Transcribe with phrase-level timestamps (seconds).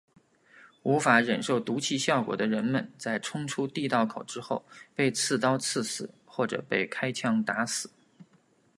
[0.81, 7.87] 无法忍受毒气效果的人们在冲出地道口之后被刺刀刺死或者被开枪打死。